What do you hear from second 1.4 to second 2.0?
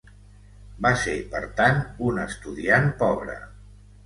tant,